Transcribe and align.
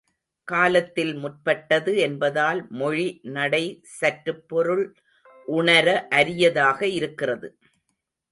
காலத்தில் 0.47 1.11
முற்பட்டது 1.15 1.97
என்பதால் 1.97 2.67
மொழி 2.71 3.05
நடை 3.31 3.61
சற்றுப் 3.99 4.47
பொருள் 4.47 4.83
உணர 5.47 5.87
அரியதாக 6.15 6.81
இருக்கிறது. 6.91 7.49